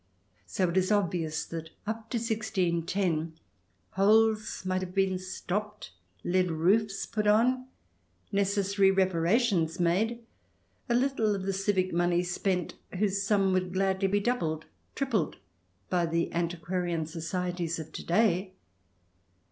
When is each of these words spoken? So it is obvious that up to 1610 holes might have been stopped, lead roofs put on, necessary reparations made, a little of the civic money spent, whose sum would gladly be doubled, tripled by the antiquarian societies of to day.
So 0.47 0.67
it 0.67 0.77
is 0.77 0.91
obvious 0.91 1.45
that 1.45 1.69
up 1.85 2.09
to 2.09 2.17
1610 2.17 3.33
holes 3.91 4.65
might 4.65 4.81
have 4.81 4.95
been 4.95 5.19
stopped, 5.19 5.91
lead 6.23 6.49
roofs 6.49 7.05
put 7.05 7.27
on, 7.27 7.67
necessary 8.31 8.89
reparations 8.89 9.79
made, 9.79 10.23
a 10.89 10.95
little 10.95 11.35
of 11.35 11.43
the 11.43 11.53
civic 11.53 11.93
money 11.93 12.23
spent, 12.23 12.73
whose 12.97 13.21
sum 13.21 13.53
would 13.53 13.73
gladly 13.73 14.07
be 14.07 14.19
doubled, 14.19 14.65
tripled 14.95 15.37
by 15.91 16.07
the 16.07 16.33
antiquarian 16.33 17.05
societies 17.05 17.77
of 17.77 17.91
to 17.91 18.03
day. 18.03 18.53